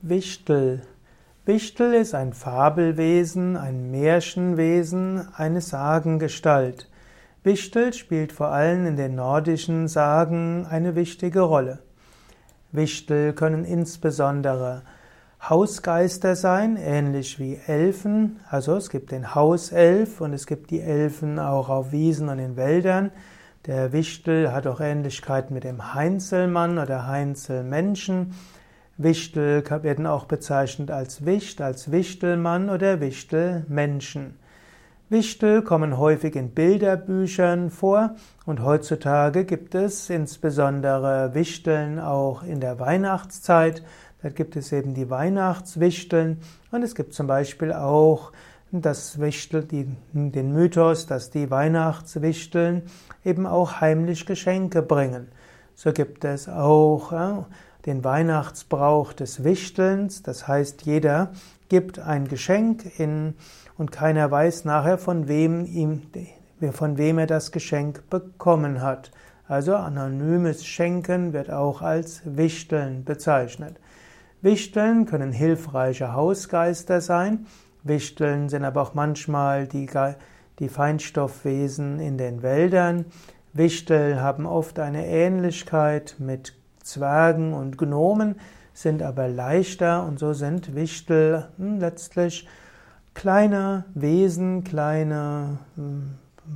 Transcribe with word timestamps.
Wichtel. 0.00 0.82
Wichtel 1.44 1.92
ist 1.92 2.14
ein 2.14 2.32
Fabelwesen, 2.32 3.56
ein 3.56 3.90
Märchenwesen, 3.90 5.26
eine 5.34 5.60
Sagengestalt. 5.60 6.88
Wichtel 7.42 7.92
spielt 7.92 8.30
vor 8.30 8.52
allem 8.52 8.86
in 8.86 8.94
den 8.94 9.16
nordischen 9.16 9.88
Sagen 9.88 10.66
eine 10.70 10.94
wichtige 10.94 11.40
Rolle. 11.40 11.80
Wichtel 12.70 13.32
können 13.32 13.64
insbesondere 13.64 14.82
Hausgeister 15.42 16.36
sein, 16.36 16.76
ähnlich 16.76 17.40
wie 17.40 17.58
Elfen. 17.66 18.38
Also 18.48 18.76
es 18.76 18.90
gibt 18.90 19.10
den 19.10 19.34
Hauself 19.34 20.20
und 20.20 20.32
es 20.32 20.46
gibt 20.46 20.70
die 20.70 20.80
Elfen 20.80 21.40
auch 21.40 21.68
auf 21.70 21.90
Wiesen 21.90 22.28
und 22.28 22.38
in 22.38 22.56
Wäldern. 22.56 23.10
Der 23.66 23.92
Wichtel 23.92 24.52
hat 24.52 24.68
auch 24.68 24.80
Ähnlichkeit 24.80 25.50
mit 25.50 25.64
dem 25.64 25.92
Heinzelmann 25.92 26.78
oder 26.78 27.08
Heinzelmenschen. 27.08 28.34
Wichtel 28.98 29.62
werden 29.82 30.06
auch 30.06 30.24
bezeichnet 30.24 30.90
als 30.90 31.24
Wicht, 31.24 31.60
als 31.60 31.92
Wichtelmann 31.92 32.68
oder 32.68 33.00
Wichtelmenschen. 33.00 34.34
Wichtel 35.08 35.62
kommen 35.62 35.96
häufig 35.96 36.34
in 36.34 36.50
Bilderbüchern 36.50 37.70
vor 37.70 38.16
und 38.44 38.62
heutzutage 38.62 39.44
gibt 39.44 39.76
es 39.76 40.10
insbesondere 40.10 41.32
Wichteln 41.32 42.00
auch 42.00 42.42
in 42.42 42.60
der 42.60 42.80
Weihnachtszeit. 42.80 43.84
Da 44.20 44.30
gibt 44.30 44.56
es 44.56 44.72
eben 44.72 44.94
die 44.94 45.08
Weihnachtswichteln 45.08 46.38
und 46.72 46.82
es 46.82 46.96
gibt 46.96 47.14
zum 47.14 47.28
Beispiel 47.28 47.72
auch 47.72 48.32
das 48.72 49.20
Wichtel, 49.20 49.62
die, 49.62 49.88
den 50.12 50.52
Mythos, 50.52 51.06
dass 51.06 51.30
die 51.30 51.50
Weihnachtswichteln 51.50 52.82
eben 53.24 53.46
auch 53.46 53.80
heimlich 53.80 54.26
Geschenke 54.26 54.82
bringen. 54.82 55.28
So 55.74 55.92
gibt 55.92 56.24
es 56.24 56.48
auch 56.48 57.12
ja, 57.12 57.46
den 57.86 58.04
Weihnachtsbrauch 58.04 59.12
des 59.12 59.44
Wichtelns, 59.44 60.22
das 60.22 60.48
heißt, 60.48 60.82
jeder 60.82 61.32
gibt 61.68 61.98
ein 61.98 62.28
Geschenk 62.28 62.98
in, 62.98 63.34
und 63.76 63.92
keiner 63.92 64.30
weiß 64.30 64.64
nachher, 64.64 64.98
von 64.98 65.28
wem, 65.28 65.64
ihm, 65.64 66.02
von 66.72 66.98
wem 66.98 67.18
er 67.18 67.26
das 67.26 67.52
Geschenk 67.52 68.10
bekommen 68.10 68.82
hat. 68.82 69.10
Also 69.46 69.74
anonymes 69.76 70.66
Schenken 70.66 71.32
wird 71.32 71.50
auch 71.50 71.80
als 71.80 72.22
Wichteln 72.24 73.04
bezeichnet. 73.04 73.76
Wichteln 74.42 75.06
können 75.06 75.32
hilfreiche 75.32 76.12
Hausgeister 76.12 77.00
sein. 77.00 77.46
Wichteln 77.82 78.48
sind 78.48 78.64
aber 78.64 78.82
auch 78.82 78.94
manchmal 78.94 79.66
die, 79.66 79.88
die 80.58 80.68
Feinstoffwesen 80.68 81.98
in 81.98 82.18
den 82.18 82.42
Wäldern. 82.42 83.06
Wichtel 83.52 84.20
haben 84.20 84.46
oft 84.46 84.78
eine 84.78 85.06
Ähnlichkeit 85.06 86.16
mit 86.18 86.57
Zwergen 86.88 87.52
und 87.52 87.78
Gnomen, 87.78 88.36
sind 88.72 89.02
aber 89.02 89.28
leichter 89.28 90.06
und 90.06 90.18
so 90.18 90.32
sind 90.32 90.74
Wichtel 90.74 91.48
hm, 91.58 91.80
letztlich 91.80 92.46
kleine 93.14 93.84
Wesen, 93.94 94.62
kleine, 94.62 95.58
hm, 95.74 96.14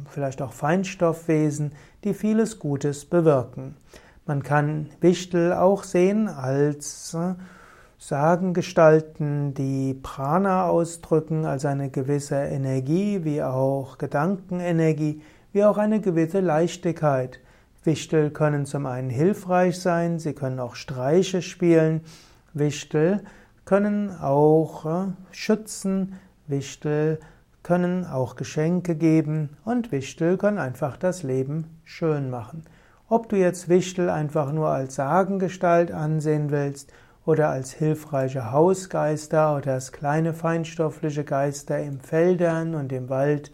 vielleicht 0.09 0.41
auch 0.41 0.53
Feinstoffwesen, 0.53 1.73
die 2.05 2.15
vieles 2.15 2.61
Gutes 2.61 3.05
bewirken. 3.05 3.77
Man 4.25 4.45
kann 4.45 4.89
Wichtel 5.01 5.53
auch 5.53 5.83
sehen 5.83 6.29
als 6.29 7.13
äh, 7.15 7.35
Sagengestalten, 7.99 9.55
die 9.55 9.95
Prana 9.95 10.67
ausdrücken, 10.67 11.45
also 11.45 11.67
eine 11.67 11.91
gewisse 11.91 12.37
Energie, 12.37 13.25
wie 13.25 13.43
auch 13.43 13.99
Gedankenenergie, 13.99 15.23
wie 15.53 15.65
auch 15.65 15.79
eine 15.79 16.01
gewisse 16.01 16.41
Leichtigkeit. 16.41 17.41
Wichtel 17.85 18.31
können 18.31 18.65
zum 18.65 18.87
einen 18.87 19.11
hilfreich 19.11 19.81
sein, 19.81 20.19
sie 20.19 20.35
können 20.35 20.61
auch 20.61 20.77
Streiche 20.77 21.43
spielen. 21.43 22.03
Wichtel 22.55 23.23
können 23.65 24.17
auch 24.17 24.87
äh, 24.87 25.13
schützen, 25.33 26.15
Wichtel 26.47 27.19
können 27.63 28.05
auch 28.07 28.37
Geschenke 28.37 28.95
geben 28.95 29.57
und 29.65 29.93
Wichtel 29.93 30.37
können 30.37 30.59
einfach 30.59 30.97
das 30.97 31.23
Leben 31.23 31.81
schön 31.85 32.31
machen. 32.31 32.65
Ob 33.09 33.29
du 33.29 33.37
jetzt 33.37 33.69
Wichtel 33.69 34.11
einfach 34.11 34.53
nur 34.53 34.69
als 34.69 34.95
Sagengestalt 34.97 35.93
ansehen 35.93 36.51
willst 36.51 36.93
oder 37.25 37.51
als 37.51 37.73
hilfreiche 37.73 38.51
Hausgeister 38.51 39.57
oder 39.57 39.75
als 39.75 39.93
kleine 39.93 40.35
feinstoffliche 40.35 41.25
Geister 41.25 41.79
im 41.81 42.01
Feldern 42.01 42.75
und 42.75 42.93
im 42.93 43.09
Wald, 43.09 43.53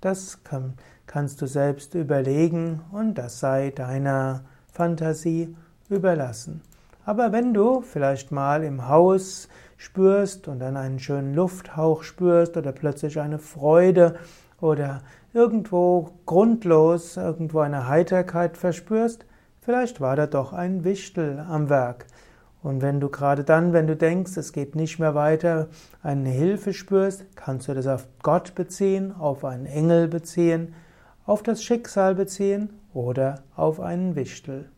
das 0.00 0.42
kann, 0.44 0.74
kannst 1.08 1.42
du 1.42 1.46
selbst 1.46 1.94
überlegen 1.94 2.80
und 2.92 3.14
das 3.16 3.40
sei 3.40 3.70
deiner 3.70 4.44
Fantasie 4.72 5.56
überlassen. 5.88 6.60
Aber 7.04 7.32
wenn 7.32 7.54
du 7.54 7.80
vielleicht 7.80 8.30
mal 8.30 8.62
im 8.62 8.86
Haus 8.86 9.48
spürst 9.78 10.46
und 10.46 10.60
dann 10.60 10.76
einen 10.76 11.00
schönen 11.00 11.34
Lufthauch 11.34 12.02
spürst 12.02 12.56
oder 12.56 12.72
plötzlich 12.72 13.18
eine 13.18 13.38
Freude 13.38 14.16
oder 14.60 15.00
irgendwo 15.32 16.10
grundlos 16.26 17.16
irgendwo 17.16 17.60
eine 17.60 17.88
Heiterkeit 17.88 18.58
verspürst, 18.58 19.24
vielleicht 19.62 20.00
war 20.00 20.14
da 20.14 20.26
doch 20.26 20.52
ein 20.52 20.84
Wichtel 20.84 21.40
am 21.48 21.70
Werk. 21.70 22.06
Und 22.62 22.82
wenn 22.82 23.00
du 23.00 23.08
gerade 23.08 23.44
dann, 23.44 23.72
wenn 23.72 23.86
du 23.86 23.96
denkst, 23.96 24.36
es 24.36 24.52
geht 24.52 24.74
nicht 24.74 24.98
mehr 24.98 25.14
weiter, 25.14 25.68
eine 26.02 26.28
Hilfe 26.28 26.74
spürst, 26.74 27.24
kannst 27.36 27.68
du 27.68 27.74
das 27.74 27.86
auf 27.86 28.06
Gott 28.22 28.54
beziehen, 28.54 29.14
auf 29.14 29.44
einen 29.44 29.64
Engel 29.64 30.08
beziehen, 30.08 30.74
auf 31.28 31.42
das 31.42 31.62
Schicksal 31.62 32.14
beziehen 32.14 32.70
oder 32.94 33.42
auf 33.54 33.80
einen 33.80 34.16
Wichtel. 34.16 34.70